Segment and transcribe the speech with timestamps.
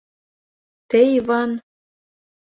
[0.89, 1.51] —Те Иван...